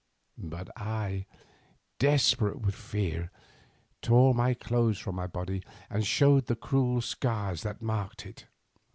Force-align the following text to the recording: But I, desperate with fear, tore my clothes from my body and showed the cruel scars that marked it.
But 0.39 0.71
I, 0.75 1.27
desperate 1.99 2.59
with 2.59 2.73
fear, 2.73 3.29
tore 4.01 4.33
my 4.33 4.55
clothes 4.55 4.97
from 4.97 5.13
my 5.13 5.27
body 5.27 5.61
and 5.91 6.03
showed 6.07 6.47
the 6.47 6.55
cruel 6.55 7.01
scars 7.01 7.61
that 7.61 7.83
marked 7.83 8.25
it. 8.25 8.45